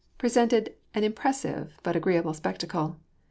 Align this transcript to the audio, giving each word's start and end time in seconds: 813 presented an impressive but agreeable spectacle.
813 0.15 0.17
presented 0.17 0.75
an 0.95 1.03
impressive 1.03 1.79
but 1.83 1.95
agreeable 1.95 2.33
spectacle. 2.33 2.99